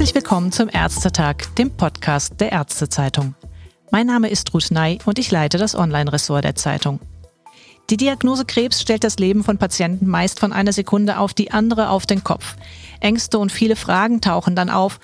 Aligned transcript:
Herzlich 0.00 0.14
willkommen 0.14 0.50
zum 0.50 0.70
Ärztetag, 0.70 1.54
dem 1.58 1.76
Podcast 1.76 2.40
der 2.40 2.52
Ärztezeitung. 2.52 3.34
Mein 3.90 4.06
Name 4.06 4.30
ist 4.30 4.54
Ruth 4.54 4.70
Ney 4.70 4.98
und 5.04 5.18
ich 5.18 5.30
leite 5.30 5.58
das 5.58 5.74
Online-Ressort 5.74 6.42
der 6.42 6.54
Zeitung. 6.54 7.00
Die 7.90 7.98
Diagnose 7.98 8.46
Krebs 8.46 8.80
stellt 8.80 9.04
das 9.04 9.18
Leben 9.18 9.44
von 9.44 9.58
Patienten 9.58 10.08
meist 10.08 10.40
von 10.40 10.54
einer 10.54 10.72
Sekunde 10.72 11.18
auf 11.18 11.34
die 11.34 11.50
andere 11.50 11.90
auf 11.90 12.06
den 12.06 12.24
Kopf. 12.24 12.56
Ängste 13.00 13.38
und 13.38 13.52
viele 13.52 13.76
Fragen 13.76 14.22
tauchen 14.22 14.56
dann 14.56 14.70
auf. 14.70 15.00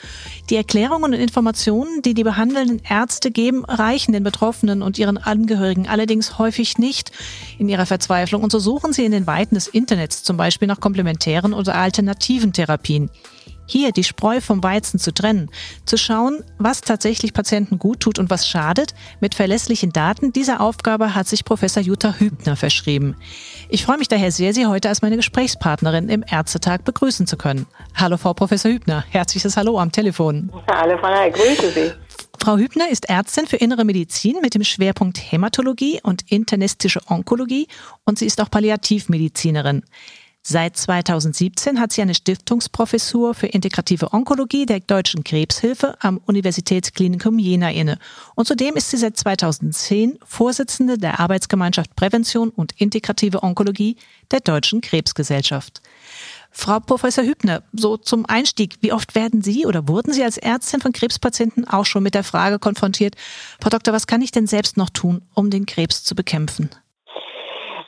Die 0.49 0.57
Erklärungen 0.57 1.13
und 1.13 1.21
Informationen, 1.21 2.01
die 2.01 2.15
die 2.15 2.25
behandelnden 2.25 2.81
Ärzte 2.89 3.31
geben, 3.31 3.67
reichen 3.67 4.13
den 4.13 4.25
Betroffenen 4.25 4.81
und 4.81 4.99
ihren 4.99 5.19
Angehörigen 5.19 5.89
allerdings 5.89 6.39
häufig 6.39 6.79
nicht 6.79 7.13
in 7.59 7.69
ihrer 7.69 7.85
Verzweiflung. 7.85 8.43
Und 8.43 8.51
so 8.51 8.59
suchen 8.59 8.95
sie 8.95 9.05
in 9.05 9.13
den 9.13 9.27
Weiten 9.27 9.57
des 9.57 9.69
Internets 9.69 10.23
zum 10.23 10.39
Beispiel 10.39 10.69
nach 10.69 10.81
komplementären 10.81 11.53
oder 11.53 11.75
alternativen 11.75 12.55
Therapien. 12.55 13.11
Hier 13.67 13.93
die 13.93 14.05
Spreu 14.05 14.41
vom 14.41 14.63
Weizen 14.63 15.01
zu 15.01 15.13
trennen, 15.13 15.51
zu 15.85 15.97
schauen, 15.97 16.45
was 16.59 16.81
tatsächlich 16.81 17.33
Patienten 17.33 17.79
gut 17.79 18.01
tut 18.01 18.19
und 18.19 18.31
was 18.31 18.49
schadet, 18.49 18.95
mit 19.21 19.35
verlässlichen 19.35 19.93
Daten, 19.93 20.33
dieser 20.33 20.61
Aufgabe 20.61 21.15
hat 21.15 21.27
sich 21.27 21.45
Professor 21.45 21.83
Jutta 21.83 22.15
Hübner 22.19 22.55
verschrieben. 22.55 23.17
Ich 23.69 23.85
freue 23.85 23.99
mich 23.99 24.09
daher 24.09 24.31
sehr, 24.31 24.55
Sie 24.55 24.67
heute 24.67 24.89
als 24.89 25.03
meine 25.03 25.17
Gesprächspartnerin 25.17 26.09
im 26.09 26.25
Ärztetag 26.29 26.85
begrüßen 26.85 27.27
zu 27.27 27.37
können. 27.37 27.67
Hallo, 27.95 28.17
Frau 28.17 28.35
Professor 28.35 28.71
Hübner. 28.71 29.05
Herzliches 29.11 29.57
Hallo 29.57 29.79
am 29.79 29.91
Telefon. 29.91 30.51
Hallo, 30.69 30.97
Frau 30.99 31.11
Ney, 31.11 31.31
grüße 31.31 31.73
Sie. 31.73 31.93
Frau 32.39 32.59
Hübner 32.59 32.89
ist 32.89 33.09
Ärztin 33.09 33.49
für 33.49 33.57
Innere 33.57 33.85
Medizin 33.85 34.37
mit 34.41 34.55
dem 34.55 34.63
Schwerpunkt 34.63 35.19
Hämatologie 35.19 36.01
und 36.05 36.31
internistische 36.31 37.01
Onkologie 37.09 37.67
und 38.05 38.21
sie 38.21 38.27
ist 38.27 38.41
auch 38.41 38.51
Palliativmedizinerin. 38.51 39.83
Seit 40.49 40.77
2017 40.77 41.81
hat 41.81 41.93
sie 41.93 42.03
eine 42.03 42.15
Stiftungsprofessur 42.15 43.35
für 43.35 43.49
integrative 43.49 44.13
Onkologie 44.13 44.65
der 44.65 44.79
Deutschen 44.79 45.25
Krebshilfe 45.25 45.97
am 45.99 46.21
Universitätsklinikum 46.25 47.41
Jena 47.41 47.73
inne. 47.73 47.99
Und 48.37 48.47
zudem 48.47 48.77
ist 48.77 48.91
sie 48.91 48.97
seit 48.97 49.17
2010 49.17 50.21
Vorsitzende 50.25 50.99
der 50.99 51.19
Arbeitsgemeinschaft 51.19 51.97
Prävention 51.97 52.51
und 52.51 52.81
integrative 52.81 53.43
Onkologie 53.43 53.97
der 54.31 54.39
Deutschen 54.39 54.83
Krebsgesellschaft. 54.83 55.83
Frau 56.53 56.79
Professor 56.79 57.25
Hübner, 57.25 57.65
so 57.73 57.97
zum 57.97 58.25
Einstieg, 58.27 58.77
wie 58.83 58.93
oft 58.93 59.17
werden 59.17 59.43
Sie 59.43 59.67
oder 59.67 59.89
wurden 59.89 60.13
Sie 60.13 60.23
als 60.23 60.39
Ärztin 60.39 60.81
von 60.81 60.93
Krebspatienten 60.93 61.67
auch 61.67 61.87
schon 61.87 62.05
mit 62.05 62.15
der 62.15 62.23
Frage 62.23 62.61
konfrontiert, 62.61 63.17
Frau 63.61 63.71
Doktor, 63.71 63.93
was 63.93 64.07
kann 64.07 64.23
ich 64.23 64.31
denn 64.31 64.47
selbst 64.47 64.77
noch 64.77 64.91
tun, 64.91 65.23
um 65.35 65.51
den 65.51 65.67
Krebs 65.67 66.05
zu 66.05 66.15
bekämpfen? 66.15 66.71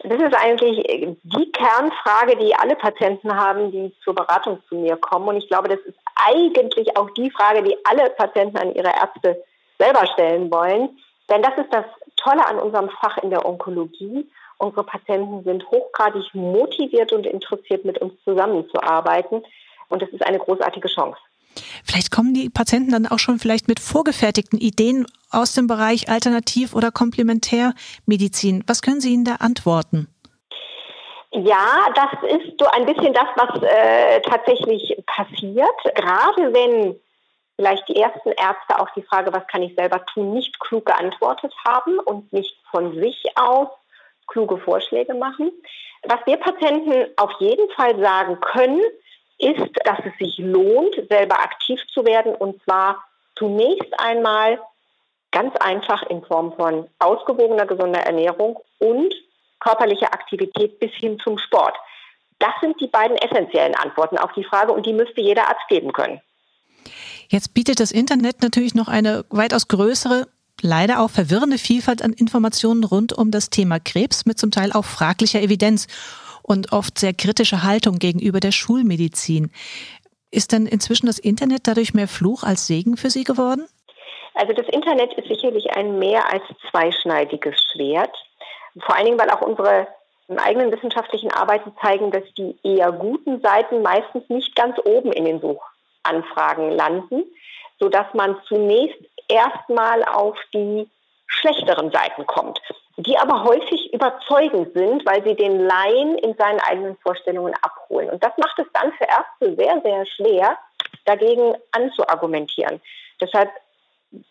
Das 0.05 0.21
ist 0.21 0.35
eigentlich 0.35 0.85
die 1.23 1.53
Kernfrage, 1.53 2.37
die 2.37 2.55
alle 2.55 2.77
Patienten 2.77 3.35
haben, 3.35 3.73
die 3.73 3.93
zur 4.05 4.15
Beratung 4.15 4.63
zu 4.69 4.77
mir 4.77 4.97
kommen. 4.97 5.29
Und 5.29 5.37
ich 5.37 5.49
glaube, 5.49 5.69
das 5.69 5.81
ist 5.81 5.99
eigentlich 6.15 6.97
auch 6.97 7.11
die 7.11 7.31
Frage, 7.31 7.63
die 7.63 7.77
alle 7.85 8.11
Patienten 8.11 8.59
an 8.59 8.75
ihre 8.75 8.89
Ärzte 8.89 9.43
selber 9.79 10.07
stellen 10.07 10.51
wollen. 10.51 10.99
Denn 11.29 11.43
das 11.43 11.59
ist 11.59 11.73
das 11.73 11.85
Tolle 12.17 12.47
an 12.47 12.59
unserem 12.59 12.91
Fach 12.91 13.19
in 13.19 13.31
der 13.31 13.45
Onkologie. 13.45 14.31
Unsere 14.59 14.85
Patienten 14.85 15.45
sind 15.45 15.69
hochgradig 15.71 16.33
motiviert 16.33 17.13
und 17.13 17.27
interessiert, 17.27 17.85
mit 17.85 17.99
uns 17.99 18.13
zusammenzuarbeiten. 18.25 19.45
Und 19.89 20.03
das 20.03 20.11
ist 20.11 20.25
eine 20.25 20.39
großartige 20.39 20.89
Chance. 20.89 21.19
Vielleicht 21.85 22.11
kommen 22.11 22.35
die 22.35 22.51
Patienten 22.51 22.93
dann 22.93 23.07
auch 23.07 23.19
schon 23.19 23.39
vielleicht 23.39 23.69
mit 23.69 23.81
vorgefertigten 23.81 24.59
Ideen 24.59 25.07
aus 25.31 25.55
dem 25.55 25.67
Bereich 25.67 26.09
Alternativ- 26.09 26.75
oder 26.75 26.91
Komplementärmedizin. 26.91 28.65
Was 28.67 28.83
können 28.83 29.01
Sie 29.01 29.13
ihnen 29.13 29.25
da 29.25 29.37
antworten? 29.37 30.09
Ja, 31.31 31.89
das 31.95 32.31
ist 32.31 32.59
so 32.59 32.67
ein 32.69 32.87
bisschen 32.87 33.13
das, 33.13 33.27
was 33.37 33.63
äh, 33.63 34.21
tatsächlich 34.23 34.97
passiert. 35.07 35.95
Gerade 35.95 36.55
wenn 36.55 36.99
vielleicht 37.57 37.89
die 37.89 37.97
ersten 37.97 38.31
Ärzte 38.31 38.79
auch 38.79 38.89
die 38.97 39.03
Frage, 39.03 39.33
was 39.33 39.47
kann 39.49 39.63
ich 39.63 39.75
selber 39.75 40.05
tun, 40.07 40.33
nicht 40.33 40.59
klug 40.61 40.87
geantwortet 40.87 41.53
haben 41.67 41.99
und 41.99 42.33
nicht 42.33 42.57
von 42.71 42.95
sich 42.95 43.25
aus 43.37 43.69
kluge 44.27 44.59
Vorschläge 44.59 45.15
machen. 45.15 45.51
Was 46.05 46.21
wir 46.25 46.37
Patienten 46.37 47.13
auf 47.17 47.33
jeden 47.41 47.69
Fall 47.71 47.99
sagen 48.01 48.41
können, 48.41 48.81
ist, 49.39 49.71
dass 49.85 49.99
es 50.05 50.19
sich 50.19 50.39
lohnt, 50.39 50.95
selber 51.09 51.41
aktiv 51.41 51.81
zu 51.93 52.05
werden 52.05 52.35
und 52.35 52.63
zwar 52.65 52.99
zunächst 53.37 53.89
einmal 53.99 54.59
ganz 55.31 55.55
einfach 55.57 56.03
in 56.05 56.23
Form 56.25 56.53
von 56.55 56.89
ausgewogener, 56.99 57.67
gesunder 57.67 58.01
Ernährung 58.01 58.59
und 58.79 59.15
körperlicher 59.61 60.13
Aktivität 60.13 60.79
bis 60.79 60.93
hin 60.93 61.19
zum 61.23 61.39
Sport. 61.39 61.77
Das 62.39 62.53
sind 62.61 62.81
die 62.81 62.87
beiden 62.87 63.17
essentiellen 63.17 63.75
Antworten 63.75 64.19
auf 64.19 64.33
die 64.33 64.45
Frage 64.45 64.73
und 64.73 64.87
die 64.87 64.93
müsste 64.93 65.21
jeder 65.21 65.49
Arzt 65.49 65.67
geben 65.69 65.93
können. 65.93 66.21
Jetzt 67.29 67.53
bietet 67.53 67.81
das 67.81 67.91
Internet 67.91 68.43
natürlich 68.43 68.75
noch 68.75 68.89
eine 68.89 69.25
weitaus 69.29 69.69
größere, 69.69 70.29
leider 70.63 71.01
auch 71.01 71.11
verwirrende 71.11 71.59
Vielfalt 71.59 72.03
an 72.03 72.13
Informationen 72.13 72.85
rund 72.85 73.13
um 73.13 73.31
das 73.31 73.51
Thema 73.51 73.81
Krebs 73.81 74.25
mit 74.25 74.39
zum 74.39 74.51
Teil 74.51 74.73
auch 74.73 74.85
fraglicher 74.85 75.43
Evidenz 75.43 75.89
und 76.49 76.73
oft 76.73 76.99
sehr 76.99 77.13
kritische 77.13 77.63
Haltung 77.63 77.99
gegenüber 77.99 78.41
der 78.41 78.53
Schulmedizin. 78.53 79.53
Ist 80.31 80.53
denn 80.53 80.67
inzwischen 80.67 81.07
das 81.07 81.19
Internet 81.19 81.67
dadurch 81.67 81.95
mehr 81.95 82.09
Fluch 82.09 82.43
als 82.43 82.67
Segen 82.67 82.97
für 82.97 83.11
Sie 83.11 83.25
geworden? 83.25 83.67
Also 84.35 84.53
das 84.53 84.67
Internet 84.69 85.13
ist 85.15 85.29
sicherlich 85.29 85.71
ein 85.71 85.99
mehr 85.99 86.33
als 86.33 86.43
zweischneidiges 86.71 87.55
Schwert. 87.73 88.15
Vor 88.81 88.95
allen 88.97 89.07
Dingen, 89.07 89.19
weil 89.19 89.31
auch 89.31 89.43
unsere 89.43 89.89
eigenen 90.37 90.71
wissenschaftlichen 90.71 91.33
Arbeiten 91.33 91.73
zeigen, 91.81 92.11
dass 92.11 92.23
die 92.37 92.57
eher 92.63 92.93
guten 92.93 93.41
Seiten 93.41 93.83
meistens 93.83 94.29
nicht 94.29 94.55
ganz 94.55 94.77
oben 94.85 95.13
in 95.13 95.25
den 95.25 95.41
Suchanfragen 95.41 96.71
landen, 96.71 97.25
sodass 97.81 98.07
man 98.15 98.37
zunächst 98.47 98.99
erstmal 99.29 100.05
auf 100.05 100.37
die 100.53 100.89
schlechteren 101.29 101.91
Seiten 101.91 102.27
kommt 102.27 102.61
die 102.99 103.17
aber 103.17 103.45
häufig 103.45 103.93
überzeugend 103.95 104.73
sind, 104.75 105.07
weil 105.07 105.23
sie 105.23 105.37
den 105.37 105.61
Laien 105.61 106.19
in 106.19 106.35
seinen 106.35 106.59
eigenen 106.59 106.97
Vorstellungen 106.97 107.55
abholen. 107.63 108.11
Und 108.11 108.23
das 108.25 108.33
macht 108.39 108.59
es 108.59 108.67
dann 108.73 108.93
für 108.93 109.05
Ärzte 109.05 109.57
sehr, 109.57 109.81
sehr 109.83 110.05
schwer, 110.07 110.59
dagegen 111.05 111.55
anzuargumentieren. 111.71 112.81
Deshalb 113.21 113.51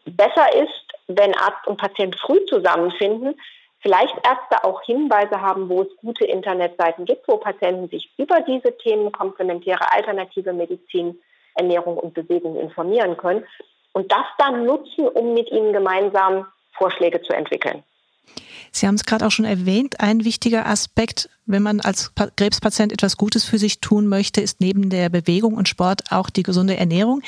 besser 0.06 0.54
ist, 0.54 0.84
wenn 1.08 1.34
Arzt 1.36 1.66
und 1.66 1.78
Patient 1.78 2.20
früh 2.20 2.46
zusammenfinden, 2.48 3.40
vielleicht 3.80 4.16
Ärzte 4.16 4.66
auch 4.66 4.82
Hinweise 4.82 5.40
haben, 5.42 5.70
wo 5.70 5.84
es 5.84 5.98
gute 6.02 6.26
Internetseiten 6.26 7.06
gibt, 7.06 7.26
wo 7.30 7.38
Patienten 7.38 7.88
sich 7.88 8.12
über 8.18 8.42
diese 8.42 8.78
Themen 8.78 9.14
komplementäre 9.14 9.94
alternative 9.94 10.52
Medizin, 10.52 11.18
Ernährung 11.56 11.98
und 11.98 12.14
Bewegung 12.14 12.60
informieren 12.60 13.16
können 13.16 13.46
und 13.94 14.12
das 14.12 14.26
dann 14.38 14.66
nutzen, 14.66 15.08
um 15.08 15.34
mit 15.34 15.50
ihnen 15.52 15.72
gemeinsam 15.72 16.48
Vorschläge 16.78 17.22
zu 17.22 17.34
entwickeln. 17.34 17.84
Sie 18.72 18.86
haben 18.86 18.96
es 18.96 19.06
gerade 19.06 19.26
auch 19.26 19.32
schon 19.32 19.46
erwähnt, 19.46 20.00
ein 20.02 20.24
wichtiger 20.24 20.68
Aspekt, 20.68 21.30
wenn 21.46 21.64
man 21.64 21.80
als 21.80 22.12
Krebspatient 22.36 22.92
etwas 22.92 23.18
Gutes 23.18 23.46
für 23.46 23.58
sich 23.58 23.80
tun 23.80 24.08
möchte, 24.08 24.42
ist 24.42 24.60
neben 24.60 24.90
der 24.90 25.10
Bewegung 25.10 25.54
und 25.56 25.68
Sport 25.70 26.12
auch 26.12 26.30
die 26.30 26.44
gesunde 26.44 26.78
Ernährung. 26.78 27.22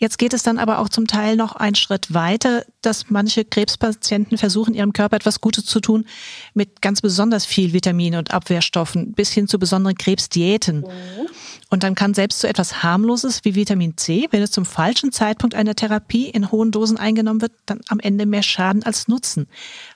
Jetzt 0.00 0.16
geht 0.18 0.32
es 0.32 0.44
dann 0.44 0.58
aber 0.58 0.78
auch 0.78 0.88
zum 0.88 1.08
Teil 1.08 1.34
noch 1.34 1.56
einen 1.56 1.74
Schritt 1.74 2.14
weiter, 2.14 2.64
dass 2.82 3.10
manche 3.10 3.44
Krebspatienten 3.44 4.38
versuchen, 4.38 4.72
ihrem 4.72 4.92
Körper 4.92 5.16
etwas 5.16 5.40
Gutes 5.40 5.66
zu 5.66 5.80
tun 5.80 6.06
mit 6.54 6.80
ganz 6.80 7.00
besonders 7.00 7.44
viel 7.44 7.72
Vitamine 7.72 8.18
und 8.18 8.32
Abwehrstoffen 8.32 9.12
bis 9.12 9.32
hin 9.32 9.48
zu 9.48 9.58
besonderen 9.58 9.98
Krebsdiäten. 9.98 10.82
Mhm. 10.82 11.28
Und 11.68 11.82
dann 11.82 11.96
kann 11.96 12.14
selbst 12.14 12.38
so 12.38 12.46
etwas 12.46 12.84
harmloses 12.84 13.40
wie 13.44 13.56
Vitamin 13.56 13.96
C, 13.96 14.28
wenn 14.30 14.40
es 14.40 14.52
zum 14.52 14.64
falschen 14.64 15.10
Zeitpunkt 15.10 15.56
einer 15.56 15.74
Therapie 15.74 16.30
in 16.30 16.52
hohen 16.52 16.70
Dosen 16.70 16.96
eingenommen 16.96 17.40
wird, 17.40 17.52
dann 17.66 17.80
am 17.88 17.98
Ende 17.98 18.24
mehr 18.24 18.44
Schaden 18.44 18.84
als 18.84 19.08
Nutzen. 19.08 19.48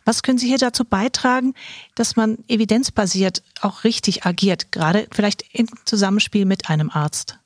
Was 0.04 0.24
können 0.24 0.38
Sie 0.38 0.48
hier 0.48 0.58
dazu 0.58 0.84
beitragen, 0.84 1.54
dass 1.94 2.16
man 2.16 2.38
evidenzbasiert 2.48 3.44
auch 3.60 3.84
richtig 3.84 4.26
agiert, 4.26 4.72
gerade 4.72 5.06
vielleicht 5.12 5.44
im 5.52 5.68
Zusammenspiel 5.84 6.44
mit 6.44 6.68
einem 6.68 6.90
Arzt? 6.90 7.38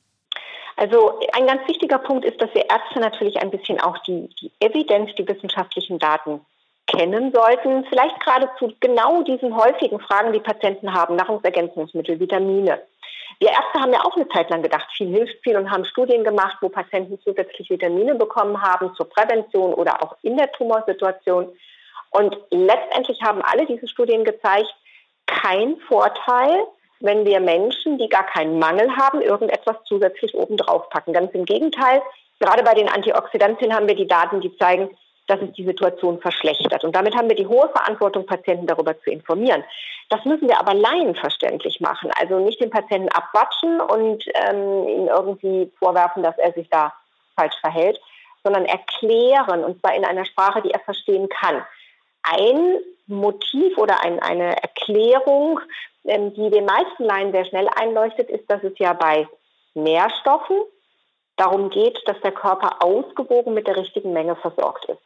Also 0.76 1.18
ein 1.32 1.46
ganz 1.46 1.66
wichtiger 1.66 1.98
Punkt 1.98 2.24
ist, 2.24 2.40
dass 2.40 2.52
wir 2.54 2.68
Ärzte 2.68 3.00
natürlich 3.00 3.40
ein 3.40 3.50
bisschen 3.50 3.80
auch 3.80 3.96
die, 3.98 4.28
die 4.40 4.52
Evidenz, 4.60 5.14
die 5.14 5.26
wissenschaftlichen 5.26 5.98
Daten 5.98 6.44
kennen 6.86 7.32
sollten. 7.32 7.84
Vielleicht 7.86 8.20
gerade 8.20 8.48
zu 8.58 8.72
genau 8.80 9.22
diesen 9.22 9.56
häufigen 9.56 9.98
Fragen, 10.00 10.32
die 10.32 10.40
Patienten 10.40 10.92
haben, 10.92 11.16
Nahrungsergänzungsmittel, 11.16 12.20
Vitamine. 12.20 12.80
Wir 13.38 13.48
Ärzte 13.48 13.80
haben 13.80 13.92
ja 13.92 14.04
auch 14.04 14.16
eine 14.16 14.28
Zeit 14.28 14.50
lang 14.50 14.62
gedacht, 14.62 14.86
viel 14.96 15.08
hilft 15.08 15.42
viel 15.42 15.56
und 15.56 15.70
haben 15.70 15.84
Studien 15.84 16.24
gemacht, 16.24 16.58
wo 16.60 16.68
Patienten 16.68 17.18
zusätzlich 17.22 17.68
Vitamine 17.68 18.14
bekommen 18.14 18.60
haben 18.62 18.94
zur 18.94 19.08
Prävention 19.08 19.74
oder 19.74 20.02
auch 20.02 20.16
in 20.22 20.36
der 20.36 20.52
Tumorsituation. 20.52 21.52
Und 22.10 22.36
letztendlich 22.50 23.20
haben 23.22 23.42
alle 23.42 23.66
diese 23.66 23.88
Studien 23.88 24.24
gezeigt, 24.24 24.74
kein 25.26 25.76
Vorteil, 25.88 26.64
wenn 27.00 27.24
wir 27.24 27.40
Menschen, 27.40 27.98
die 27.98 28.08
gar 28.08 28.26
keinen 28.26 28.58
Mangel 28.58 28.96
haben, 28.96 29.20
irgendetwas 29.20 29.76
zusätzlich 29.84 30.34
obendrauf 30.34 30.88
packen. 30.90 31.12
Ganz 31.12 31.32
im 31.32 31.44
Gegenteil, 31.44 32.02
gerade 32.40 32.62
bei 32.62 32.74
den 32.74 32.88
Antioxidantien 32.88 33.74
haben 33.74 33.88
wir 33.88 33.96
die 33.96 34.06
Daten, 34.06 34.40
die 34.40 34.56
zeigen, 34.56 34.90
dass 35.26 35.40
es 35.40 35.52
die 35.52 35.64
Situation 35.64 36.20
verschlechtert. 36.20 36.84
Und 36.84 36.94
damit 36.94 37.16
haben 37.16 37.28
wir 37.28 37.36
die 37.36 37.46
hohe 37.46 37.68
Verantwortung, 37.70 38.26
Patienten 38.26 38.66
darüber 38.66 38.98
zu 39.00 39.10
informieren. 39.10 39.64
Das 40.08 40.24
müssen 40.24 40.48
wir 40.48 40.58
aber 40.60 40.74
laienverständlich 40.74 41.80
machen. 41.80 42.10
Also 42.18 42.38
nicht 42.38 42.60
den 42.60 42.70
Patienten 42.70 43.08
abwatschen 43.08 43.80
und 43.80 44.24
ähm, 44.34 44.88
ihm 44.88 45.08
irgendwie 45.08 45.72
vorwerfen, 45.78 46.22
dass 46.22 46.38
er 46.38 46.52
sich 46.52 46.68
da 46.70 46.92
falsch 47.34 47.56
verhält, 47.60 48.00
sondern 48.44 48.64
erklären, 48.64 49.64
und 49.64 49.80
zwar 49.80 49.94
in 49.94 50.04
einer 50.04 50.24
Sprache, 50.24 50.62
die 50.62 50.70
er 50.70 50.80
verstehen 50.80 51.28
kann. 51.28 51.64
Ein 52.22 52.78
Motiv 53.08 53.76
oder 53.78 54.02
ein, 54.02 54.20
eine 54.20 54.62
Erklärung, 54.62 55.60
die 56.06 56.50
den 56.50 56.64
meisten 56.64 57.04
Laien 57.04 57.32
sehr 57.32 57.44
schnell 57.44 57.68
einleuchtet, 57.74 58.30
ist, 58.30 58.48
dass 58.50 58.62
es 58.62 58.78
ja 58.78 58.92
bei 58.92 59.28
Nährstoffen 59.74 60.56
darum 61.36 61.70
geht, 61.70 62.00
dass 62.06 62.20
der 62.20 62.32
Körper 62.32 62.82
ausgewogen 62.82 63.54
mit 63.54 63.66
der 63.66 63.76
richtigen 63.76 64.12
Menge 64.12 64.36
versorgt 64.36 64.86
ist. 64.86 65.00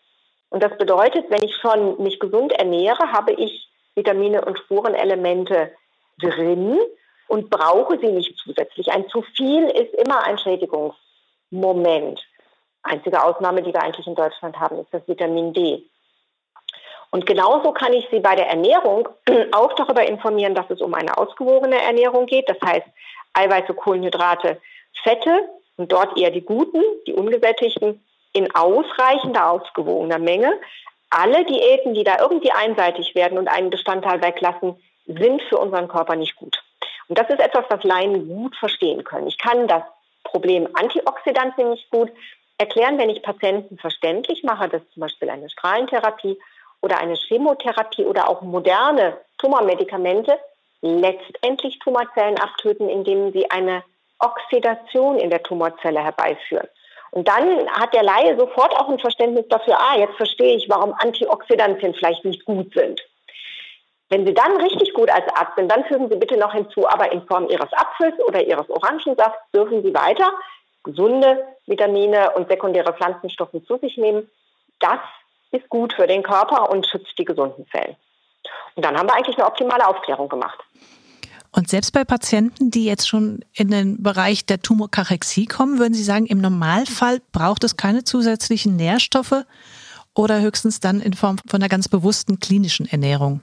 Und 0.50 0.62
das 0.62 0.76
bedeutet, 0.78 1.30
wenn 1.30 1.42
ich 1.42 1.56
schon 1.56 2.02
mich 2.02 2.18
gesund 2.18 2.52
ernähre, 2.52 3.12
habe 3.12 3.32
ich 3.32 3.68
Vitamine 3.94 4.44
und 4.44 4.58
Spurenelemente 4.58 5.72
drin 6.20 6.78
und 7.28 7.50
brauche 7.50 7.98
sie 7.98 8.12
nicht 8.12 8.36
zusätzlich. 8.36 8.90
Ein 8.90 9.08
zu 9.08 9.22
viel 9.22 9.64
ist 9.64 9.94
immer 9.94 10.24
ein 10.24 10.38
Schädigungsmoment. 10.38 12.20
Einzige 12.82 13.22
Ausnahme, 13.22 13.62
die 13.62 13.72
wir 13.72 13.82
eigentlich 13.82 14.06
in 14.06 14.14
Deutschland 14.14 14.58
haben, 14.58 14.78
ist 14.80 14.92
das 14.92 15.06
Vitamin 15.06 15.52
D. 15.52 15.84
Und 17.10 17.26
genauso 17.26 17.72
kann 17.72 17.92
ich 17.92 18.06
Sie 18.10 18.20
bei 18.20 18.36
der 18.36 18.48
Ernährung 18.48 19.08
auch 19.52 19.72
darüber 19.74 20.06
informieren, 20.06 20.54
dass 20.54 20.70
es 20.70 20.80
um 20.80 20.94
eine 20.94 21.16
ausgewogene 21.18 21.80
Ernährung 21.80 22.26
geht. 22.26 22.48
Das 22.48 22.58
heißt, 22.64 22.86
Eiweiße, 23.34 23.74
Kohlenhydrate, 23.74 24.60
Fette 25.02 25.48
und 25.76 25.90
dort 25.90 26.18
eher 26.18 26.30
die 26.30 26.42
guten, 26.42 26.82
die 27.06 27.12
ungesättigten 27.12 28.04
in 28.32 28.54
ausreichender, 28.54 29.50
ausgewogener 29.50 30.18
Menge. 30.18 30.52
Alle 31.10 31.44
Diäten, 31.44 31.94
die 31.94 32.04
da 32.04 32.18
irgendwie 32.20 32.52
einseitig 32.52 33.14
werden 33.14 33.38
und 33.38 33.48
einen 33.48 33.70
Bestandteil 33.70 34.22
weglassen, 34.22 34.76
sind 35.06 35.42
für 35.42 35.58
unseren 35.58 35.88
Körper 35.88 36.14
nicht 36.14 36.36
gut. 36.36 36.62
Und 37.08 37.18
das 37.18 37.28
ist 37.28 37.40
etwas, 37.40 37.64
was 37.68 37.82
Laien 37.82 38.28
gut 38.28 38.54
verstehen 38.56 39.02
können. 39.02 39.26
Ich 39.26 39.38
kann 39.38 39.66
das 39.66 39.82
Problem 40.22 40.68
Antioxidantien 40.74 41.70
nicht 41.70 41.90
gut 41.90 42.12
erklären, 42.58 42.98
wenn 42.98 43.10
ich 43.10 43.22
Patienten 43.22 43.78
verständlich 43.78 44.44
mache, 44.44 44.68
dass 44.68 44.82
zum 44.90 45.00
Beispiel 45.00 45.30
eine 45.30 45.50
Strahlentherapie 45.50 46.38
oder 46.80 46.98
eine 46.98 47.14
Chemotherapie 47.14 48.04
oder 48.04 48.28
auch 48.28 48.42
moderne 48.42 49.16
Tumormedikamente 49.38 50.38
letztendlich 50.82 51.78
Tumorzellen 51.78 52.38
abtöten, 52.38 52.88
indem 52.88 53.32
sie 53.32 53.50
eine 53.50 53.82
Oxidation 54.18 55.18
in 55.18 55.30
der 55.30 55.42
Tumorzelle 55.42 56.02
herbeiführen. 56.02 56.68
Und 57.10 57.26
dann 57.26 57.68
hat 57.72 57.92
der 57.92 58.02
Laie 58.02 58.38
sofort 58.38 58.74
auch 58.76 58.88
ein 58.88 58.98
Verständnis 58.98 59.46
dafür, 59.48 59.78
ah, 59.78 59.98
jetzt 59.98 60.16
verstehe 60.16 60.56
ich, 60.56 60.68
warum 60.68 60.94
Antioxidantien 60.98 61.94
vielleicht 61.94 62.24
nicht 62.24 62.44
gut 62.44 62.72
sind. 62.72 63.00
Wenn 64.10 64.26
Sie 64.26 64.34
dann 64.34 64.56
richtig 64.56 64.92
gut 64.92 65.10
als 65.10 65.26
Arzt 65.34 65.56
sind, 65.56 65.70
dann 65.70 65.84
fügen 65.84 66.08
Sie 66.08 66.16
bitte 66.16 66.36
noch 66.36 66.52
hinzu, 66.52 66.88
aber 66.88 67.12
in 67.12 67.22
Form 67.26 67.48
Ihres 67.48 67.72
Apfels 67.72 68.18
oder 68.26 68.42
Ihres 68.42 68.68
Orangensafts 68.70 69.50
dürfen 69.52 69.82
Sie 69.82 69.94
weiter 69.94 70.32
gesunde 70.82 71.46
Vitamine 71.66 72.32
und 72.32 72.48
sekundäre 72.48 72.92
Pflanzenstoffe 72.92 73.54
zu 73.66 73.76
sich 73.78 73.96
nehmen. 73.96 74.30
Das 74.80 74.98
ist 75.52 75.68
gut 75.68 75.92
für 75.92 76.06
den 76.06 76.22
Körper 76.22 76.70
und 76.70 76.86
schützt 76.86 77.18
die 77.18 77.24
gesunden 77.24 77.66
Zellen. 77.70 77.96
Und 78.74 78.84
dann 78.84 78.96
haben 78.96 79.08
wir 79.08 79.14
eigentlich 79.14 79.36
eine 79.36 79.46
optimale 79.46 79.86
Aufklärung 79.86 80.28
gemacht. 80.28 80.58
Und 81.52 81.68
selbst 81.68 81.92
bei 81.92 82.04
Patienten, 82.04 82.70
die 82.70 82.84
jetzt 82.84 83.08
schon 83.08 83.44
in 83.54 83.70
den 83.70 84.02
Bereich 84.02 84.46
der 84.46 84.62
Tumorkarexie 84.62 85.46
kommen, 85.46 85.78
würden 85.80 85.94
Sie 85.94 86.04
sagen, 86.04 86.26
im 86.26 86.40
Normalfall 86.40 87.20
braucht 87.32 87.64
es 87.64 87.76
keine 87.76 88.04
zusätzlichen 88.04 88.76
Nährstoffe 88.76 89.44
oder 90.14 90.40
höchstens 90.40 90.78
dann 90.78 91.00
in 91.00 91.14
Form 91.14 91.38
von 91.48 91.60
einer 91.60 91.68
ganz 91.68 91.88
bewussten 91.88 92.38
klinischen 92.38 92.86
Ernährung? 92.86 93.40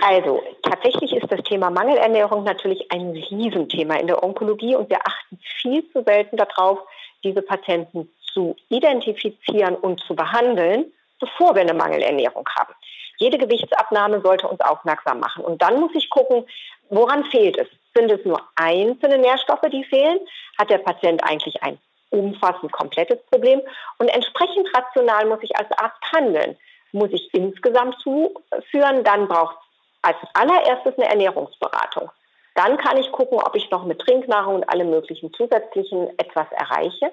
Also 0.00 0.42
tatsächlich 0.62 1.12
ist 1.12 1.30
das 1.30 1.42
Thema 1.44 1.70
Mangelernährung 1.70 2.44
natürlich 2.44 2.90
ein 2.90 3.10
Riesenthema 3.10 3.94
in 3.96 4.08
der 4.08 4.22
Onkologie 4.22 4.74
und 4.74 4.90
wir 4.90 4.98
achten 5.04 5.38
viel 5.60 5.84
zu 5.92 6.02
selten 6.04 6.36
darauf, 6.36 6.80
diese 7.22 7.42
Patienten 7.42 8.08
zu 8.32 8.56
identifizieren 8.68 9.76
und 9.76 10.00
zu 10.00 10.14
behandeln, 10.14 10.92
bevor 11.20 11.54
wir 11.54 11.62
eine 11.62 11.74
Mangelernährung 11.74 12.48
haben. 12.56 12.74
Jede 13.18 13.38
Gewichtsabnahme 13.38 14.20
sollte 14.20 14.48
uns 14.48 14.60
aufmerksam 14.60 15.20
machen. 15.20 15.44
Und 15.44 15.62
dann 15.62 15.80
muss 15.80 15.92
ich 15.94 16.10
gucken, 16.10 16.44
woran 16.90 17.24
fehlt 17.26 17.56
es? 17.56 17.68
Sind 17.94 18.10
es 18.10 18.24
nur 18.24 18.42
einzelne 18.56 19.18
Nährstoffe, 19.18 19.68
die 19.70 19.84
fehlen? 19.84 20.18
Hat 20.58 20.70
der 20.70 20.78
Patient 20.78 21.22
eigentlich 21.22 21.62
ein 21.62 21.78
umfassend 22.10 22.72
komplettes 22.72 23.18
Problem? 23.30 23.60
Und 23.98 24.08
entsprechend 24.08 24.68
rational 24.74 25.26
muss 25.26 25.38
ich 25.42 25.56
als 25.56 25.70
Arzt 25.78 26.02
handeln. 26.12 26.56
Muss 26.92 27.10
ich 27.12 27.32
insgesamt 27.32 27.96
zuführen, 28.00 29.04
dann 29.04 29.28
braucht 29.28 29.56
es 29.56 29.62
als 30.02 30.16
allererstes 30.34 30.98
eine 30.98 31.08
Ernährungsberatung. 31.08 32.10
Dann 32.54 32.76
kann 32.76 32.98
ich 32.98 33.10
gucken, 33.12 33.38
ob 33.38 33.54
ich 33.54 33.70
noch 33.70 33.84
mit 33.84 34.00
Trinknahrung 34.00 34.56
und 34.56 34.68
allem 34.68 34.90
möglichen 34.90 35.32
zusätzlichen 35.32 36.08
etwas 36.18 36.50
erreiche. 36.50 37.12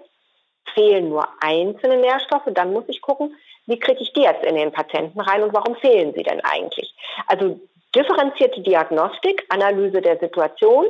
Fehlen 0.73 1.09
nur 1.09 1.27
einzelne 1.41 1.97
Nährstoffe, 1.97 2.49
dann 2.53 2.73
muss 2.73 2.85
ich 2.87 3.01
gucken, 3.01 3.35
wie 3.65 3.79
kriege 3.79 4.01
ich 4.01 4.13
die 4.13 4.21
jetzt 4.21 4.43
in 4.43 4.55
den 4.55 4.71
Patienten 4.71 5.19
rein 5.19 5.43
und 5.43 5.53
warum 5.53 5.75
fehlen 5.75 6.13
sie 6.15 6.23
denn 6.23 6.41
eigentlich? 6.41 6.93
Also 7.27 7.59
differenzierte 7.95 8.61
Diagnostik, 8.61 9.45
Analyse 9.49 10.01
der 10.01 10.17
Situation, 10.17 10.85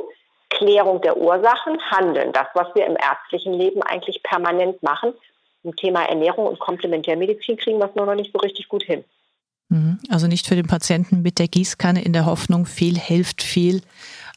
Klärung 0.48 1.00
der 1.00 1.16
Ursachen, 1.16 1.78
Handeln, 1.90 2.32
das, 2.32 2.46
was 2.54 2.74
wir 2.74 2.86
im 2.86 2.96
ärztlichen 2.96 3.54
Leben 3.54 3.82
eigentlich 3.82 4.22
permanent 4.22 4.82
machen. 4.82 5.12
Im 5.62 5.76
Thema 5.76 6.04
Ernährung 6.04 6.46
und 6.46 6.58
Komplementärmedizin 6.58 7.56
kriegen 7.58 7.78
wir 7.78 7.86
es 7.86 7.94
nur 7.94 8.06
noch 8.06 8.14
nicht 8.14 8.32
so 8.32 8.38
richtig 8.38 8.68
gut 8.68 8.82
hin. 8.82 9.04
Mhm. 9.68 10.00
Also 10.08 10.26
nicht 10.26 10.46
für 10.46 10.56
den 10.56 10.66
Patienten 10.66 11.22
mit 11.22 11.38
der 11.38 11.48
Gießkanne 11.48 12.02
in 12.02 12.12
der 12.12 12.26
Hoffnung, 12.26 12.66
viel 12.66 12.98
hilft 12.98 13.42
viel 13.42 13.82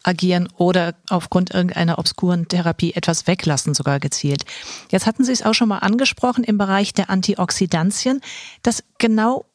agieren 0.03 0.49
oder 0.57 0.95
aufgrund 1.09 1.53
irgendeiner 1.53 1.97
obskuren 1.97 2.47
Therapie 2.47 2.93
etwas 2.93 3.25
weglassen, 3.25 3.73
sogar 3.73 3.99
gezielt. 3.99 4.45
Jetzt 4.91 5.05
hatten 5.05 5.23
Sie 5.23 5.31
es 5.31 5.43
auch 5.43 5.53
schon 5.53 5.69
mal 5.69 5.79
angesprochen 5.79 6.43
im 6.43 6.57
Bereich 6.57 6.93
der 6.93 7.09
Antioxidantien, 7.09 8.21
dass 8.61 8.83
genau 8.97 9.45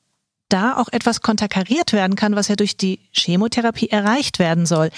da 0.49 0.77
auch 0.77 0.89
etwas 0.91 1.21
konterkariert 1.21 1.93
werden 1.93 2.17
kann, 2.17 2.35
was 2.35 2.49
ja 2.49 2.57
durch 2.57 2.77
die 2.77 3.01
Chemotherapie 3.13 3.91
erreicht 3.91 4.39
werden 4.39 4.67
soll. 4.67 4.91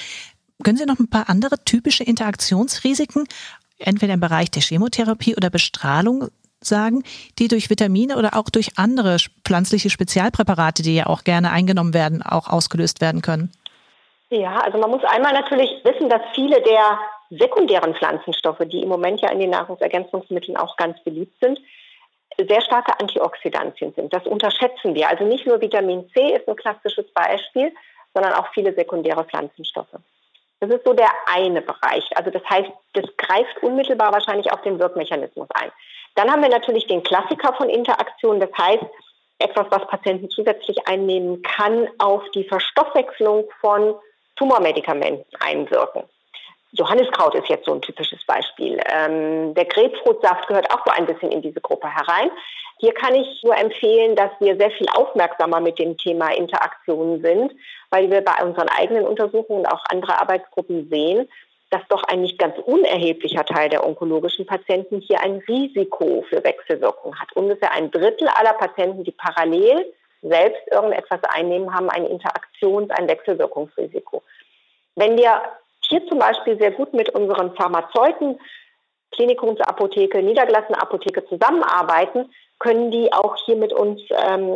Können 0.62 0.78
Sie 0.78 0.86
noch 0.86 1.00
ein 1.00 1.10
paar 1.10 1.28
andere 1.28 1.64
typische 1.64 2.04
Interaktionsrisiken, 2.04 3.26
entweder 3.78 4.14
im 4.14 4.20
Bereich 4.20 4.50
der 4.50 4.62
Chemotherapie 4.62 5.36
oder 5.36 5.50
Bestrahlung 5.50 6.28
sagen, 6.62 7.02
die 7.38 7.48
durch 7.48 7.70
Vitamine 7.70 8.16
oder 8.16 8.36
auch 8.36 8.50
durch 8.50 8.78
andere 8.78 9.16
pflanzliche 9.44 9.90
Spezialpräparate, 9.90 10.82
die 10.82 10.94
ja 10.94 11.06
auch 11.06 11.24
gerne 11.24 11.50
eingenommen 11.50 11.94
werden, 11.94 12.22
auch 12.22 12.48
ausgelöst 12.48 13.00
werden 13.00 13.22
können? 13.22 13.50
Ja, 14.30 14.58
also 14.58 14.78
man 14.78 14.90
muss 14.90 15.02
einmal 15.04 15.32
natürlich 15.32 15.84
wissen, 15.84 16.08
dass 16.08 16.22
viele 16.34 16.62
der 16.62 17.00
sekundären 17.30 17.94
Pflanzenstoffe, 17.94 18.62
die 18.66 18.82
im 18.82 18.88
Moment 18.88 19.20
ja 19.20 19.30
in 19.30 19.40
den 19.40 19.50
Nahrungsergänzungsmitteln 19.50 20.56
auch 20.56 20.76
ganz 20.76 21.02
beliebt 21.02 21.34
sind, 21.40 21.60
sehr 22.38 22.60
starke 22.60 22.98
Antioxidantien 23.00 23.92
sind. 23.94 24.12
Das 24.12 24.26
unterschätzen 24.26 24.94
wir. 24.94 25.08
Also 25.08 25.24
nicht 25.24 25.46
nur 25.46 25.60
Vitamin 25.60 26.08
C 26.10 26.34
ist 26.34 26.48
ein 26.48 26.56
klassisches 26.56 27.06
Beispiel, 27.12 27.72
sondern 28.14 28.32
auch 28.34 28.48
viele 28.54 28.72
sekundäre 28.74 29.24
Pflanzenstoffe. 29.24 29.98
Das 30.60 30.70
ist 30.70 30.84
so 30.84 30.92
der 30.92 31.10
eine 31.26 31.62
Bereich. 31.62 32.04
Also 32.16 32.30
das 32.30 32.42
heißt, 32.48 32.70
das 32.92 33.04
greift 33.16 33.62
unmittelbar 33.62 34.12
wahrscheinlich 34.12 34.52
auf 34.52 34.62
den 34.62 34.78
Wirkmechanismus 34.78 35.48
ein. 35.54 35.72
Dann 36.14 36.30
haben 36.30 36.42
wir 36.42 36.50
natürlich 36.50 36.86
den 36.86 37.02
Klassiker 37.02 37.54
von 37.54 37.68
Interaktion. 37.68 38.40
Das 38.40 38.50
heißt, 38.56 38.84
etwas, 39.38 39.66
was 39.70 39.86
Patienten 39.86 40.28
zusätzlich 40.30 40.86
einnehmen, 40.86 41.42
kann 41.42 41.88
auf 41.98 42.22
die 42.32 42.44
Verstoffwechslung 42.44 43.48
von 43.60 43.94
Tumormedikamenten 44.40 45.26
einwirken. 45.38 46.02
Johanniskraut 46.72 47.34
ist 47.34 47.48
jetzt 47.48 47.66
so 47.66 47.74
ein 47.74 47.82
typisches 47.82 48.24
Beispiel. 48.24 48.80
Ähm, 48.86 49.54
der 49.54 49.66
Grapefruitsaft 49.66 50.48
gehört 50.48 50.72
auch 50.72 50.82
so 50.86 50.92
ein 50.92 51.04
bisschen 51.04 51.30
in 51.30 51.42
diese 51.42 51.60
Gruppe 51.60 51.88
herein. 51.88 52.30
Hier 52.78 52.94
kann 52.94 53.14
ich 53.14 53.42
nur 53.42 53.56
empfehlen, 53.56 54.16
dass 54.16 54.30
wir 54.38 54.56
sehr 54.56 54.70
viel 54.70 54.86
aufmerksamer 54.94 55.60
mit 55.60 55.78
dem 55.78 55.98
Thema 55.98 56.30
Interaktionen 56.30 57.20
sind, 57.20 57.52
weil 57.90 58.10
wir 58.10 58.22
bei 58.22 58.42
unseren 58.42 58.68
eigenen 58.68 59.04
Untersuchungen 59.04 59.60
und 59.60 59.66
auch 59.66 59.84
andere 59.90 60.18
Arbeitsgruppen 60.20 60.88
sehen, 60.88 61.28
dass 61.68 61.82
doch 61.88 62.04
ein 62.04 62.22
nicht 62.22 62.38
ganz 62.38 62.56
unerheblicher 62.64 63.44
Teil 63.44 63.68
der 63.68 63.84
onkologischen 63.84 64.46
Patienten 64.46 65.00
hier 65.00 65.20
ein 65.20 65.42
Risiko 65.46 66.24
für 66.30 66.42
Wechselwirkung 66.42 67.18
hat. 67.18 67.32
Ungefähr 67.34 67.72
ein 67.72 67.90
Drittel 67.90 68.28
aller 68.28 68.54
Patienten, 68.54 69.04
die 69.04 69.12
parallel 69.12 69.92
selbst 70.22 70.60
irgendetwas 70.70 71.20
einnehmen, 71.24 71.74
haben 71.74 71.90
ein 71.90 72.06
Interaktions-, 72.06 72.90
ein 72.90 73.08
Wechselwirkungsrisiko. 73.08 74.22
Wenn 74.96 75.16
wir 75.16 75.40
hier 75.88 76.06
zum 76.06 76.18
Beispiel 76.18 76.58
sehr 76.58 76.72
gut 76.72 76.92
mit 76.92 77.08
unseren 77.10 77.54
Pharmazeuten, 77.54 78.38
Klinikumsapotheke, 79.12 80.22
Niedergelassenapotheke 80.22 81.26
zusammenarbeiten, 81.26 82.32
können 82.58 82.90
die 82.90 83.12
auch 83.12 83.36
hier 83.44 83.56
mit 83.56 83.72
uns 83.72 84.00
ähm, 84.10 84.48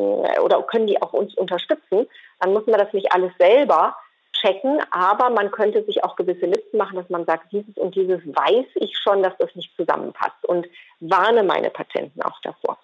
oder 0.43 0.63
können 0.63 0.87
die 0.87 1.01
auch 1.03 1.13
uns 1.13 1.35
unterstützen. 1.35 2.07
Dann 2.39 2.53
müssen 2.53 2.69
wir 2.69 2.79
das 2.79 2.93
nicht 2.93 3.11
alles 3.13 3.33
selber 3.39 3.97
checken, 4.33 4.81
aber 4.91 5.31
man 5.31 5.51
könnte 5.51 5.83
sich 5.85 6.05
auch 6.05 6.17
gewisse 6.17 6.47
Listen 6.47 6.77
machen, 6.77 6.97
dass 6.97 7.09
man 7.09 7.25
sagt, 7.25 7.51
dieses 7.53 7.77
und 7.77 7.95
dieses 7.95 8.21
weiß 8.27 8.67
ich 8.75 8.97
schon, 8.99 9.23
dass 9.23 9.37
das 9.39 9.55
nicht 9.55 9.75
zusammenpasst 9.77 10.45
und 10.47 10.67
warne 11.01 11.43
meine 11.43 11.71
Patienten 11.71 12.23
auch 12.23 12.39
davor. 12.43 12.79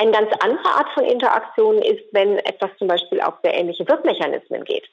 Eine 0.00 0.12
ganz 0.12 0.30
andere 0.40 0.64
Art 0.64 0.88
von 0.94 1.04
Interaktion 1.04 1.76
ist, 1.76 2.04
wenn 2.12 2.38
etwas 2.38 2.70
zum 2.78 2.88
Beispiel 2.88 3.20
auf 3.20 3.34
sehr 3.42 3.52
ähnliche 3.52 3.86
Wirkmechanismen 3.86 4.64
geht. 4.64 4.88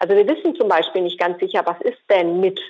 Also 0.00 0.14
wir 0.14 0.28
wissen 0.28 0.54
zum 0.54 0.68
Beispiel 0.68 1.00
nicht 1.00 1.18
ganz 1.18 1.40
sicher, 1.40 1.62
was 1.64 1.80
ist 1.80 1.98
denn 2.10 2.40
mit 2.40 2.60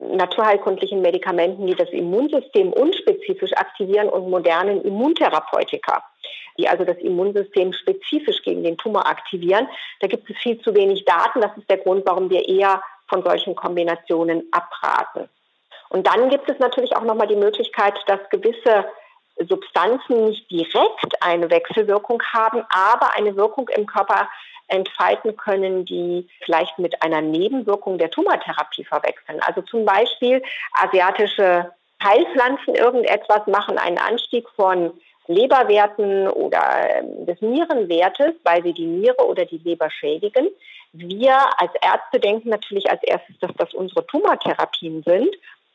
naturheilkundlichen 0.00 1.02
Medikamenten, 1.02 1.68
die 1.68 1.76
das 1.76 1.88
Immunsystem 1.90 2.72
unspezifisch 2.72 3.52
aktivieren 3.52 4.08
und 4.08 4.28
modernen 4.28 4.82
Immuntherapeutika, 4.82 6.02
die 6.58 6.66
also 6.66 6.84
das 6.84 6.98
Immunsystem 6.98 7.72
spezifisch 7.74 8.42
gegen 8.42 8.64
den 8.64 8.76
Tumor 8.76 9.06
aktivieren. 9.06 9.68
Da 10.00 10.08
gibt 10.08 10.28
es 10.28 10.36
viel 10.38 10.60
zu 10.62 10.74
wenig 10.74 11.04
Daten. 11.04 11.42
Das 11.42 11.56
ist 11.56 11.70
der 11.70 11.78
Grund, 11.78 12.04
warum 12.06 12.28
wir 12.28 12.48
eher 12.48 12.82
von 13.06 13.22
solchen 13.22 13.54
Kombinationen 13.54 14.48
abraten. 14.50 15.28
Und 15.90 16.08
dann 16.08 16.28
gibt 16.28 16.50
es 16.50 16.58
natürlich 16.58 16.96
auch 16.96 17.04
nochmal 17.04 17.28
die 17.28 17.36
Möglichkeit, 17.36 17.94
dass 18.08 18.18
gewisse 18.30 18.86
Substanzen 19.48 20.26
nicht 20.26 20.50
direkt 20.50 21.20
eine 21.20 21.50
Wechselwirkung 21.50 22.22
haben, 22.32 22.64
aber 22.70 23.14
eine 23.14 23.36
Wirkung 23.36 23.68
im 23.70 23.86
Körper 23.86 24.28
entfalten 24.68 25.36
können, 25.36 25.84
die 25.84 26.28
vielleicht 26.44 26.78
mit 26.78 27.02
einer 27.02 27.20
Nebenwirkung 27.20 27.98
der 27.98 28.10
Tumortherapie 28.10 28.84
verwechseln. 28.84 29.40
Also 29.40 29.62
zum 29.62 29.84
Beispiel 29.84 30.42
asiatische 30.72 31.72
Heilpflanzen 32.02 32.74
irgendetwas 32.74 33.46
machen 33.46 33.78
einen 33.78 33.98
Anstieg 33.98 34.48
von 34.50 34.92
Leberwerten 35.26 36.28
oder 36.28 36.62
ähm, 36.96 37.26
des 37.26 37.40
Nierenwertes, 37.40 38.34
weil 38.42 38.62
sie 38.62 38.72
die 38.72 38.86
Niere 38.86 39.24
oder 39.26 39.44
die 39.44 39.58
Leber 39.58 39.90
schädigen. 39.90 40.48
Wir 40.92 41.36
als 41.58 41.72
Ärzte 41.80 42.18
denken 42.18 42.48
natürlich 42.48 42.90
als 42.90 43.02
erstes, 43.02 43.38
dass 43.38 43.52
das 43.56 43.72
unsere 43.74 44.04
Tumortherapien 44.06 45.02
sind. 45.04 45.30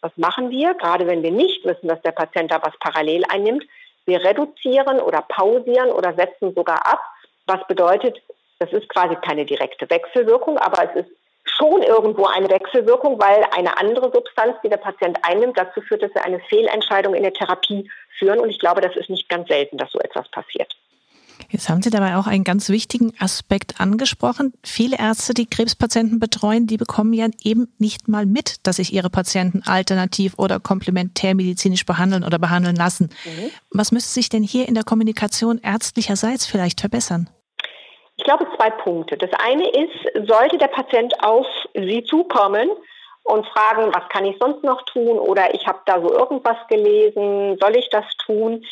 Was 0.06 0.16
machen 0.18 0.52
wir? 0.52 0.76
Gerade 0.76 1.08
wenn 1.08 1.24
wir 1.24 1.32
nicht 1.32 1.66
wissen, 1.66 1.88
dass 1.88 2.00
der 2.04 2.12
Patient 2.12 2.52
da 2.52 2.62
was 2.62 2.78
parallel 2.80 3.24
einnimmt. 3.28 3.66
Wir 4.06 4.24
reduzieren 4.24 5.00
oder 5.00 5.24
pausieren 5.24 5.90
oder 5.90 6.14
setzen 6.14 6.54
sogar 6.54 6.86
ab. 6.86 7.02
Was 7.48 7.66
bedeutet, 7.66 8.22
das 8.60 8.72
ist 8.72 8.88
quasi 8.88 9.16
keine 9.16 9.46
direkte 9.46 9.90
Wechselwirkung, 9.90 10.60
aber 10.60 10.88
es 10.88 11.06
ist 11.06 11.12
schon 11.46 11.82
irgendwo 11.82 12.28
eine 12.28 12.48
Wechselwirkung, 12.52 13.20
weil 13.20 13.48
eine 13.58 13.80
andere 13.80 14.12
Substanz, 14.12 14.56
die 14.64 14.70
der 14.70 14.78
Patient 14.78 15.18
einnimmt, 15.24 15.58
dazu 15.58 15.82
führt, 15.82 16.04
dass 16.04 16.12
er 16.12 16.24
eine 16.24 16.40
Fehlentscheidung 16.40 17.16
in 17.16 17.24
der 17.24 17.34
Therapie 17.34 17.90
führen. 18.20 18.40
Und 18.40 18.52
ich 18.52 18.60
glaube, 18.60 18.82
das 18.82 18.96
ist 18.96 19.10
nicht 19.10 19.28
ganz 19.28 19.48
selten, 19.48 19.80
dass 19.80 19.92
so 19.92 19.98
etwas 19.98 20.30
passiert. 20.30 20.72
Jetzt 21.50 21.70
haben 21.70 21.82
Sie 21.82 21.90
dabei 21.90 22.18
auch 22.18 22.28
einen 22.28 22.44
ganz 22.44 22.70
wichtigen 22.70 23.14
Aspekt 23.20 23.80
angesprochen. 23.80 24.54
Viele 24.64 24.98
Ärzte, 24.98 25.34
die 25.34 25.46
Krebspatienten 25.46 26.20
betreuen, 26.20 26.68
die 26.68 26.78
bekommen 26.78 27.14
ja 27.14 27.28
eben 27.44 27.74
nicht 27.78 28.08
mal 28.08 28.26
mit, 28.26 28.66
dass 28.68 28.78
sich 28.78 28.94
ihre 28.94 29.10
Patienten 29.10 29.64
alternativ 29.66 30.34
oder 30.38 30.60
komplementärmedizinisch 30.60 31.86
behandeln 31.86 32.24
oder 32.24 32.40
behandeln 32.40 32.76
lassen. 32.76 33.10
Mhm. 33.26 33.52
Was 33.72 33.92
müsste 33.92 34.12
sich 34.12 34.30
denn 34.30 34.44
hier 34.44 34.68
in 34.68 34.74
der 34.76 34.84
Kommunikation 34.84 35.60
ärztlicherseits 35.60 36.46
vielleicht 36.46 36.82
verbessern? 36.82 37.30
Ich 38.18 38.24
glaube 38.24 38.48
zwei 38.56 38.70
Punkte. 38.70 39.18
Das 39.18 39.32
eine 39.44 39.68
ist, 39.70 40.28
sollte 40.28 40.58
der 40.58 40.68
Patient 40.68 41.14
auf 41.24 41.46
Sie 41.74 42.04
zukommen 42.06 42.70
und 43.24 43.46
fragen, 43.48 43.92
was 43.94 44.08
kann 44.10 44.26
ich 44.26 44.38
sonst 44.40 44.64
noch 44.64 44.84
tun 44.84 45.20
oder 45.20 45.54
ich 45.54 45.68
habe 45.68 45.80
da 45.86 46.00
so 46.00 46.14
irgendwas 46.14 46.58
gelesen, 46.70 47.58
soll 47.60 47.76
ich 47.76 47.90
das 47.90 48.06
tun? 48.26 48.64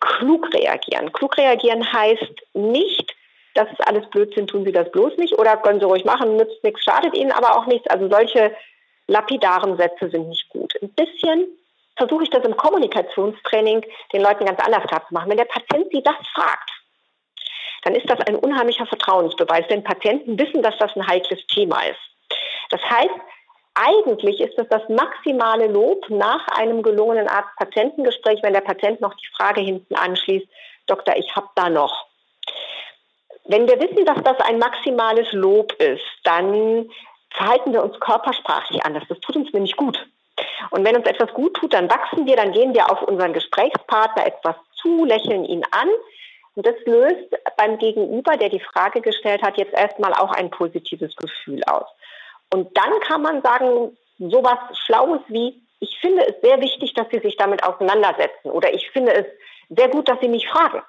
Klug 0.00 0.52
reagieren. 0.54 1.12
Klug 1.12 1.36
reagieren 1.36 1.92
heißt 1.92 2.34
nicht, 2.54 3.14
das 3.54 3.70
ist 3.70 3.86
alles 3.86 4.08
Blödsinn, 4.10 4.46
tun 4.46 4.64
Sie 4.64 4.72
das 4.72 4.90
bloß 4.90 5.16
nicht 5.16 5.38
oder 5.38 5.56
können 5.58 5.80
Sie 5.80 5.86
ruhig 5.86 6.04
machen, 6.04 6.36
nützt 6.36 6.62
nichts, 6.64 6.82
schadet 6.82 7.14
Ihnen 7.14 7.32
aber 7.32 7.56
auch 7.56 7.66
nichts. 7.66 7.88
Also 7.88 8.08
solche 8.08 8.54
lapidaren 9.06 9.76
Sätze 9.76 10.10
sind 10.10 10.28
nicht 10.28 10.48
gut. 10.48 10.74
Ein 10.82 10.90
bisschen 10.90 11.46
versuche 11.96 12.24
ich 12.24 12.30
das 12.30 12.44
im 12.44 12.56
Kommunikationstraining 12.56 13.84
den 14.12 14.22
Leuten 14.22 14.44
ganz 14.44 14.60
anders 14.64 14.84
klar 14.84 15.06
zu 15.06 15.14
machen. 15.14 15.30
Wenn 15.30 15.36
der 15.36 15.44
Patient 15.44 15.86
Sie 15.92 16.02
das 16.02 16.16
fragt, 16.34 16.70
dann 17.82 17.94
ist 17.94 18.08
das 18.08 18.20
ein 18.26 18.36
unheimlicher 18.36 18.86
Vertrauensbeweis, 18.86 19.66
denn 19.68 19.84
Patienten 19.84 20.38
wissen, 20.38 20.62
dass 20.62 20.76
das 20.78 20.96
ein 20.96 21.06
heikles 21.06 21.46
Thema 21.46 21.80
ist. 21.82 22.00
Das 22.70 22.80
heißt, 22.82 23.14
eigentlich 23.74 24.40
ist 24.40 24.58
es 24.58 24.68
das 24.68 24.88
maximale 24.88 25.66
Lob 25.66 26.08
nach 26.08 26.46
einem 26.48 26.82
gelungenen 26.82 27.28
Arzt-Patientengespräch, 27.28 28.42
wenn 28.42 28.52
der 28.52 28.60
Patient 28.60 29.00
noch 29.00 29.14
die 29.14 29.28
Frage 29.36 29.60
hinten 29.60 29.94
anschließt, 29.94 30.46
Doktor, 30.86 31.16
ich 31.16 31.34
habe 31.34 31.48
da 31.54 31.68
noch. 31.70 32.06
Wenn 33.46 33.68
wir 33.68 33.80
wissen, 33.80 34.04
dass 34.04 34.22
das 34.22 34.38
ein 34.40 34.58
maximales 34.58 35.32
Lob 35.32 35.72
ist, 35.74 36.04
dann 36.24 36.88
verhalten 37.30 37.72
wir 37.72 37.82
uns 37.82 37.98
körpersprachlich 38.00 38.84
anders. 38.84 39.04
Das 39.08 39.20
tut 39.20 39.36
uns 39.36 39.52
nämlich 39.52 39.76
gut. 39.76 39.98
Und 40.70 40.84
wenn 40.84 40.96
uns 40.96 41.06
etwas 41.06 41.32
gut 41.34 41.54
tut, 41.54 41.74
dann 41.74 41.90
wachsen 41.90 42.26
wir, 42.26 42.36
dann 42.36 42.52
gehen 42.52 42.74
wir 42.74 42.90
auf 42.90 43.02
unseren 43.02 43.32
Gesprächspartner 43.32 44.26
etwas 44.26 44.56
zu, 44.80 45.04
lächeln 45.04 45.44
ihn 45.44 45.64
an, 45.70 45.88
und 46.54 46.66
das 46.66 46.76
löst 46.84 47.34
beim 47.56 47.78
Gegenüber, 47.78 48.36
der 48.36 48.48
die 48.48 48.60
Frage 48.60 49.00
gestellt 49.00 49.42
hat, 49.42 49.58
jetzt 49.58 49.74
erstmal 49.74 50.14
auch 50.14 50.30
ein 50.30 50.50
positives 50.50 51.14
Gefühl 51.16 51.62
aus. 51.64 51.86
Und 52.54 52.76
dann 52.76 53.00
kann 53.00 53.20
man 53.20 53.42
sagen, 53.42 53.96
sowas 54.18 54.58
Schlaues 54.86 55.20
wie, 55.26 55.60
ich 55.80 55.98
finde 56.00 56.24
es 56.24 56.40
sehr 56.40 56.60
wichtig, 56.60 56.94
dass 56.94 57.08
Sie 57.10 57.18
sich 57.18 57.36
damit 57.36 57.64
auseinandersetzen 57.64 58.52
oder 58.52 58.72
ich 58.72 58.88
finde 58.90 59.12
es 59.12 59.26
sehr 59.76 59.88
gut, 59.88 60.08
dass 60.08 60.20
Sie 60.20 60.28
mich 60.28 60.48
fragen. 60.48 60.80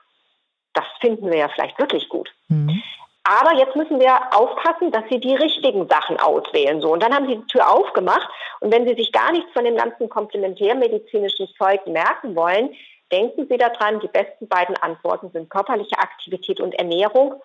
Das 0.74 0.86
finden 1.02 1.32
wir 1.32 1.40
ja 1.40 1.50
vielleicht 1.50 1.80
wirklich 1.80 2.08
gut. 2.08 2.32
Mhm. 2.50 2.84
Aber 3.24 3.56
jetzt 3.56 3.76
müssen 3.76 4.00
wir 4.00 4.14
aufpassen, 4.32 4.92
dass 4.92 5.06
Sie 5.10 5.20
die 5.20 5.34
richtigen 5.34 5.90
Sachen 5.90 6.20
auswählen. 6.20 6.82
So. 6.82 6.94
Und 6.94 7.02
dann 7.02 7.16
haben 7.16 7.28
Sie 7.28 7.38
die 7.38 7.48
Tür 7.48 7.68
aufgemacht. 7.74 8.30
Und 8.60 8.72
wenn 8.72 8.88
Sie 8.88 8.94
sich 8.94 9.12
gar 9.12 9.32
nichts 9.32 9.52
von 9.52 9.66
dem 9.66 9.76
ganzen 9.76 10.08
komplementärmedizinischen 10.08 11.48
Zeug 11.58 11.88
merken 11.88 12.36
wollen, 12.36 12.76
Denken 13.12 13.48
Sie 13.48 13.58
daran, 13.58 14.00
die 14.00 14.08
besten 14.08 14.48
beiden 14.48 14.76
Antworten 14.78 15.30
sind 15.30 15.50
körperliche 15.50 15.98
Aktivität 16.00 16.60
und 16.60 16.74
Ernährung. 16.74 17.36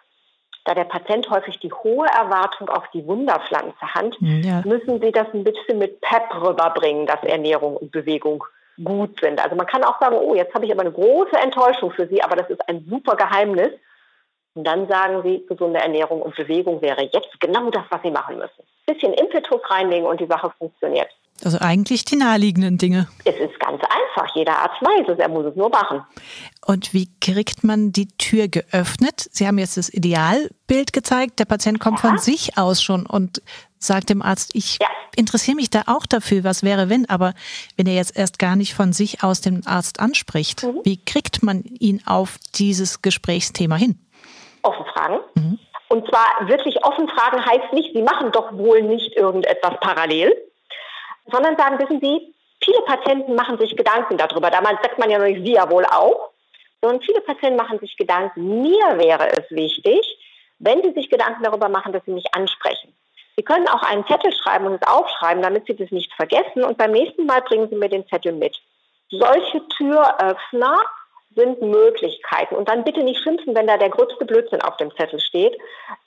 Da 0.65 0.75
der 0.75 0.85
Patient 0.85 1.29
häufig 1.31 1.59
die 1.59 1.73
hohe 1.73 2.07
Erwartung 2.07 2.69
auf 2.69 2.89
die 2.93 3.07
Wunderpflanze 3.07 3.81
hat, 3.81 4.15
hm, 4.19 4.43
ja. 4.43 4.63
müssen 4.65 5.01
Sie 5.01 5.11
das 5.11 5.27
ein 5.33 5.45
bisschen 5.45 5.79
mit 5.79 6.01
Pep 6.01 6.35
rüberbringen, 6.35 7.07
dass 7.07 7.23
Ernährung 7.23 7.77
und 7.77 7.91
Bewegung 7.91 8.45
gut 8.85 9.21
sind. 9.21 9.41
Also 9.43 9.57
man 9.57 9.67
kann 9.67 9.85
auch 9.85 10.01
sagen, 10.01 10.17
oh, 10.17 10.35
jetzt 10.35 10.55
habe 10.55 10.67
ich 10.67 10.73
aber 10.73 10.83
eine 10.83 10.93
große 10.93 11.37
Enttäuschung 11.37 11.91
für 11.91 12.07
Sie, 12.09 12.23
aber 12.23 12.37
das 12.37 12.51
ist 12.51 12.67
ein 12.69 12.87
super 12.89 13.17
Geheimnis. 13.17 13.71
Und 14.55 14.65
dann 14.65 14.89
sagen 14.89 15.23
Sie, 15.23 15.47
gesunde 15.47 15.81
Ernährung 15.81 16.23
und 16.23 16.35
Bewegung 16.35 16.83
wäre 16.83 17.03
jetzt 17.03 17.39
genau 17.41 17.71
das, 17.71 17.85
was 17.89 18.03
Sie 18.03 18.11
machen 18.11 18.39
müssen. 18.39 18.63
Ein 18.87 18.95
bisschen 18.95 19.15
Impetus 19.15 19.61
reinlegen 19.71 20.07
und 20.07 20.21
die 20.21 20.27
Sache 20.27 20.51
funktioniert. 20.59 21.09
Also 21.45 21.59
eigentlich 21.61 22.05
die 22.05 22.17
naheliegenden 22.17 22.79
Dinge. 22.79 23.09
Es 23.25 23.37
ist 23.37 23.59
ganz 23.61 23.81
einfach. 23.83 24.35
Jeder 24.35 24.59
Arzt 24.59 24.81
weiß 24.81 25.09
es, 25.09 25.19
er 25.19 25.29
muss 25.29 25.47
es 25.47 25.57
nur 25.57 25.71
machen. 25.71 26.03
Und 26.67 26.93
wie 26.93 27.09
kriegt 27.21 27.65
man 27.65 27.93
die 27.93 28.09
Tür 28.19 28.49
geöffnet? 28.49 29.29
Sie 29.33 29.47
haben 29.47 29.59
jetzt 29.59 29.77
das 29.77 29.93
Idealbild 29.93 30.93
gezeigt. 30.93 31.39
Der 31.39 31.45
Patient 31.45 31.81
kommt 31.81 32.03
ja. 32.03 32.11
von 32.11 32.19
sich 32.19 32.59
aus 32.59 32.83
schon 32.83 33.07
und 33.07 33.43
sagt 33.79 34.11
dem 34.11 34.23
Arzt, 34.23 34.51
ich 34.55 34.79
ja. 34.81 34.89
interessiere 35.17 35.57
mich 35.57 35.71
da 35.71 35.83
auch 35.87 36.07
dafür, 36.07 36.45
was 36.45 36.63
wäre 36.63 36.91
wenn, 36.91 37.09
aber 37.09 37.33
wenn 37.77 37.87
er 37.87 37.95
jetzt 37.95 38.17
erst 38.17 38.39
gar 38.39 38.55
nicht 38.55 38.75
von 38.75 38.93
sich 38.93 39.25
aus 39.25 39.41
den 39.41 39.67
Arzt 39.67 40.01
anspricht, 40.01 40.65
mhm. 40.65 40.81
wie 40.85 41.03
kriegt 41.03 41.43
man 41.43 41.65
ihn 41.65 42.03
auf 42.07 42.37
dieses 42.55 43.03
Gesprächsthema 43.03 43.77
hin? 43.77 43.99
Offen 44.63 44.85
fragen. 44.93 45.21
Mhm. 45.35 45.59
Und 45.89 46.07
zwar 46.09 46.49
wirklich 46.49 46.85
offen 46.85 47.09
fragen 47.09 47.45
heißt 47.45 47.73
nicht, 47.73 47.93
Sie 47.95 48.03
machen 48.03 48.31
doch 48.31 48.53
wohl 48.53 48.83
nicht 48.83 49.17
irgendetwas 49.17 49.75
parallel, 49.81 50.37
sondern 51.27 51.57
sagen, 51.57 51.79
wissen 51.79 52.01
Sie, 52.01 52.35
viele 52.63 52.81
Patienten 52.83 53.35
machen 53.35 53.59
sich 53.59 53.77
Gedanken 53.77 54.17
darüber. 54.17 54.51
Damals 54.51 54.81
sagt 54.83 54.99
man 54.99 55.11
ja 55.11 55.19
nicht, 55.19 55.45
Sie 55.45 55.53
ja 55.53 55.71
wohl 55.71 55.85
auch. 55.85 56.31
Sondern 56.81 57.03
viele 57.03 57.21
Patienten 57.21 57.57
machen 57.57 57.79
sich 57.79 57.97
Gedanken. 57.97 58.63
Mir 58.63 58.99
wäre 58.99 59.29
es 59.33 59.51
wichtig, 59.51 60.01
wenn 60.59 60.83
Sie 60.83 60.93
sich 60.93 61.11
Gedanken 61.11 61.43
darüber 61.43 61.69
machen, 61.69 61.93
dass 61.93 62.05
Sie 62.05 62.13
mich 62.13 62.35
ansprechen. 62.35 62.95
Sie 63.37 63.45
können 63.45 63.69
auch 63.69 63.83
einen 63.83 64.07
Zettel 64.07 64.33
schreiben 64.33 64.67
und 64.67 64.75
es 64.75 64.89
aufschreiben, 64.89 65.43
damit 65.43 65.67
Sie 65.67 65.77
das 65.77 65.91
nicht 65.91 66.13
vergessen. 66.15 66.65
Und 66.65 66.79
beim 66.79 66.93
nächsten 66.93 67.27
Mal 67.27 67.43
bringen 67.43 67.69
Sie 67.69 67.77
mir 67.77 67.89
den 67.89 68.07
Zettel 68.09 68.33
mit. 68.33 68.57
Solche 69.11 69.67
Türöffner 69.77 70.79
sind 71.35 71.61
Möglichkeiten. 71.63 72.57
Und 72.57 72.69
dann 72.69 72.85
bitte 72.85 73.03
nicht 73.03 73.23
schimpfen, 73.23 73.55
wenn 73.55 73.67
da 73.67 73.77
der 73.77 73.91
größte 73.91 74.25
Blödsinn 74.25 74.63
auf 74.63 74.77
dem 74.79 74.95
Zettel 74.97 75.21
steht, 75.21 75.57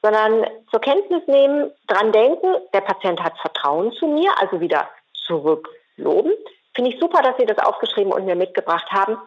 sondern 0.02 0.46
zur 0.70 0.82
Kenntnis 0.82 1.22
nehmen, 1.28 1.72
dran 1.88 2.12
denken, 2.12 2.56
der 2.74 2.82
Patient 2.82 3.22
hat 3.24 3.38
Vertrauen 3.40 3.92
zu 3.94 4.08
mir, 4.08 4.32
also 4.40 4.60
wieder 4.60 4.90
zurückloben. 5.26 6.34
Finde 6.76 6.92
ich 6.92 7.00
super, 7.00 7.22
dass 7.22 7.38
Sie 7.38 7.46
das 7.46 7.60
aufgeschrieben 7.60 8.12
und 8.12 8.26
mir 8.26 8.36
mitgebracht 8.36 8.90
haben. 8.92 9.18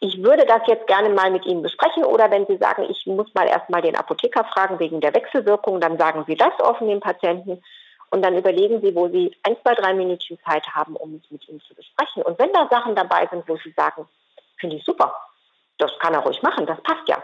Ich 0.00 0.22
würde 0.22 0.44
das 0.44 0.62
jetzt 0.66 0.86
gerne 0.86 1.08
mal 1.08 1.30
mit 1.30 1.46
Ihnen 1.46 1.62
besprechen 1.62 2.04
oder 2.04 2.30
wenn 2.30 2.46
Sie 2.46 2.58
sagen, 2.58 2.86
ich 2.88 3.06
muss 3.06 3.32
mal 3.34 3.48
erstmal 3.48 3.80
den 3.80 3.96
Apotheker 3.96 4.44
fragen 4.44 4.78
wegen 4.78 5.00
der 5.00 5.14
Wechselwirkung, 5.14 5.80
dann 5.80 5.98
sagen 5.98 6.24
Sie 6.26 6.34
das 6.34 6.52
offen 6.60 6.88
dem 6.88 7.00
Patienten 7.00 7.62
und 8.10 8.22
dann 8.22 8.36
überlegen 8.36 8.80
Sie, 8.82 8.94
wo 8.94 9.08
Sie 9.08 9.34
ein, 9.42 9.56
zwei, 9.62 9.74
drei 9.74 9.94
Minuten 9.94 10.38
Zeit 10.46 10.66
haben, 10.68 10.96
um 10.96 11.20
es 11.22 11.30
mit 11.30 11.48
ihm 11.48 11.60
zu 11.60 11.74
besprechen. 11.74 12.22
Und 12.22 12.38
wenn 12.38 12.52
da 12.52 12.68
Sachen 12.70 12.94
dabei 12.94 13.26
sind, 13.30 13.48
wo 13.48 13.56
Sie 13.56 13.72
sagen, 13.76 14.06
finde 14.58 14.76
ich 14.76 14.84
super, 14.84 15.14
das 15.78 15.98
kann 15.98 16.14
er 16.14 16.20
ruhig 16.20 16.42
machen, 16.42 16.66
das 16.66 16.80
passt 16.82 17.08
ja. 17.08 17.22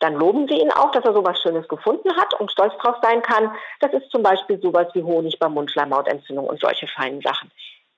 Dann 0.00 0.14
loben 0.14 0.48
Sie 0.48 0.60
ihn 0.60 0.72
auch, 0.72 0.90
dass 0.90 1.04
er 1.04 1.14
sowas 1.14 1.40
Schönes 1.40 1.68
gefunden 1.68 2.14
hat 2.16 2.34
und 2.40 2.50
stolz 2.50 2.76
drauf 2.78 2.96
sein 3.00 3.22
kann. 3.22 3.54
Das 3.80 3.92
ist 3.92 4.10
zum 4.10 4.22
Beispiel 4.22 4.60
sowas 4.60 4.88
wie 4.94 5.02
Honig 5.02 5.38
bei 5.38 5.48
Mundschleimhautentzündung 5.48 6.46
und 6.46 6.60
solche 6.60 6.86
feinen 6.88 7.20
Sachen. 7.22 7.50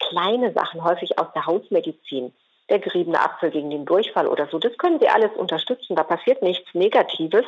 Kleine 0.09 0.53
Sachen, 0.53 0.85
häufig 0.85 1.19
aus 1.19 1.29
der 1.35 1.47
Hausmedizin. 1.47 2.33
Der 2.69 2.79
geriebene 2.81 3.21
Apfel 3.21 3.51
gegen 3.51 3.71
den 3.71 3.85
Durchfall 3.85 4.27
oder 4.27 4.49
so, 4.49 4.59
das 4.59 4.77
können 4.77 4.99
Sie 4.99 5.09
alles 5.09 5.31
unterstützen. 5.37 5.95
Da 5.95 6.03
passiert 6.03 6.43
nichts 6.43 6.75
Negatives. 6.75 7.45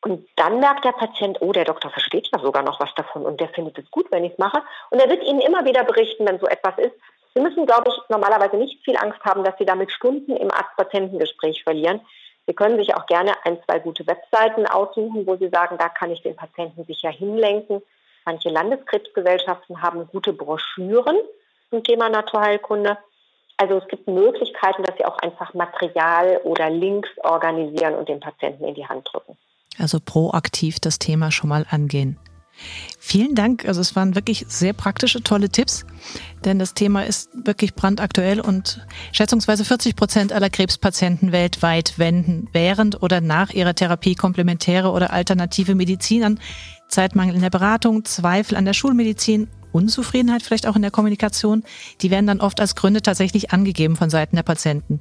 Und 0.00 0.28
dann 0.36 0.60
merkt 0.60 0.84
der 0.84 0.92
Patient, 0.92 1.38
oh, 1.40 1.52
der 1.52 1.64
Doktor 1.64 1.90
versteht 1.90 2.28
ja 2.32 2.38
sogar 2.38 2.62
noch 2.62 2.80
was 2.80 2.94
davon 2.94 3.26
und 3.26 3.40
der 3.40 3.48
findet 3.48 3.78
es 3.78 3.90
gut, 3.90 4.06
wenn 4.10 4.24
ich 4.24 4.32
es 4.32 4.38
mache. 4.38 4.62
Und 4.90 5.00
er 5.00 5.10
wird 5.10 5.24
Ihnen 5.24 5.40
immer 5.40 5.64
wieder 5.64 5.84
berichten, 5.84 6.24
wenn 6.26 6.38
so 6.38 6.46
etwas 6.46 6.78
ist. 6.78 6.94
Sie 7.34 7.40
müssen, 7.40 7.66
glaube 7.66 7.90
ich, 7.90 7.94
normalerweise 8.08 8.56
nicht 8.56 8.82
viel 8.84 8.96
Angst 8.96 9.20
haben, 9.24 9.44
dass 9.44 9.58
Sie 9.58 9.66
damit 9.66 9.90
Stunden 9.90 10.36
im 10.36 10.50
Arzt-Patientengespräch 10.50 11.64
verlieren. 11.64 12.00
Sie 12.46 12.54
können 12.54 12.78
sich 12.78 12.94
auch 12.94 13.06
gerne 13.06 13.32
ein, 13.44 13.58
zwei 13.64 13.80
gute 13.80 14.06
Webseiten 14.06 14.66
aussuchen, 14.66 15.26
wo 15.26 15.36
Sie 15.36 15.48
sagen, 15.48 15.76
da 15.78 15.88
kann 15.88 16.10
ich 16.10 16.22
den 16.22 16.36
Patienten 16.36 16.84
sicher 16.84 17.10
hinlenken. 17.10 17.82
Manche 18.24 18.48
Landeskrebsgesellschaften 18.48 19.82
haben 19.82 20.08
gute 20.08 20.32
Broschüren 20.32 21.18
zum 21.70 21.82
Thema 21.84 22.08
Naturheilkunde. 22.08 22.98
Also 23.56 23.78
es 23.78 23.88
gibt 23.88 24.06
Möglichkeiten, 24.06 24.84
dass 24.84 24.96
Sie 24.96 25.04
auch 25.04 25.18
einfach 25.18 25.52
Material 25.54 26.40
oder 26.44 26.70
Links 26.70 27.10
organisieren 27.22 27.94
und 27.94 28.08
den 28.08 28.20
Patienten 28.20 28.64
in 28.64 28.74
die 28.74 28.86
Hand 28.86 29.08
drücken. 29.12 29.36
Also 29.78 29.98
proaktiv 30.04 30.78
das 30.80 30.98
Thema 30.98 31.30
schon 31.30 31.48
mal 31.48 31.66
angehen. 31.68 32.18
Vielen 32.98 33.36
Dank. 33.36 33.66
Also 33.66 33.80
es 33.80 33.94
waren 33.94 34.16
wirklich 34.16 34.44
sehr 34.48 34.72
praktische, 34.72 35.22
tolle 35.22 35.48
Tipps, 35.48 35.86
denn 36.44 36.58
das 36.58 36.74
Thema 36.74 37.02
ist 37.02 37.30
wirklich 37.46 37.74
brandaktuell 37.74 38.40
und 38.40 38.84
schätzungsweise 39.12 39.64
40 39.64 39.94
Prozent 39.94 40.32
aller 40.32 40.50
Krebspatienten 40.50 41.30
weltweit 41.30 41.98
wenden 41.98 42.48
während 42.52 43.00
oder 43.02 43.20
nach 43.20 43.50
ihrer 43.50 43.74
Therapie 43.74 44.16
komplementäre 44.16 44.90
oder 44.90 45.12
alternative 45.12 45.76
Medizin 45.76 46.24
an. 46.24 46.40
Zeitmangel 46.88 47.36
in 47.36 47.42
der 47.42 47.50
Beratung, 47.50 48.04
Zweifel 48.04 48.56
an 48.56 48.64
der 48.64 48.72
Schulmedizin, 48.72 49.48
Unzufriedenheit 49.72 50.42
vielleicht 50.42 50.66
auch 50.66 50.76
in 50.76 50.82
der 50.82 50.90
Kommunikation, 50.90 51.64
die 52.00 52.10
werden 52.10 52.26
dann 52.26 52.40
oft 52.40 52.60
als 52.60 52.74
Gründe 52.74 53.02
tatsächlich 53.02 53.52
angegeben 53.52 53.96
von 53.96 54.10
Seiten 54.10 54.36
der 54.36 54.42
Patienten. 54.42 55.00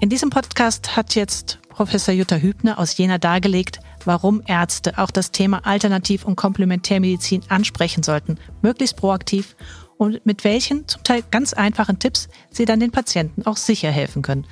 In 0.00 0.08
diesem 0.08 0.30
Podcast 0.30 0.96
hat 0.96 1.14
jetzt 1.14 1.58
Professor 1.68 2.14
Jutta 2.14 2.36
Hübner 2.36 2.78
aus 2.78 2.96
Jena 2.96 3.18
dargelegt, 3.18 3.80
warum 4.04 4.42
Ärzte 4.46 4.98
auch 4.98 5.10
das 5.10 5.30
Thema 5.30 5.66
Alternativ- 5.66 6.24
und 6.24 6.36
Komplementärmedizin 6.36 7.42
ansprechen 7.48 8.02
sollten, 8.02 8.38
möglichst 8.62 8.96
proaktiv 8.96 9.56
und 9.98 10.24
mit 10.24 10.44
welchen 10.44 10.86
zum 10.88 11.02
Teil 11.02 11.22
ganz 11.30 11.52
einfachen 11.52 11.98
Tipps 11.98 12.28
sie 12.50 12.64
dann 12.64 12.80
den 12.80 12.92
Patienten 12.92 13.44
auch 13.46 13.56
sicher 13.56 13.90
helfen 13.90 14.22
können. 14.22 14.46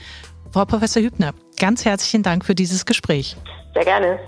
Frau 0.51 0.65
Professor 0.65 1.03
Hübner, 1.03 1.35
ganz 1.59 1.85
herzlichen 1.85 2.23
Dank 2.23 2.45
für 2.45 2.55
dieses 2.55 2.87
Gespräch. 2.87 3.37
Sehr 3.75 3.85
gerne. 3.85 4.19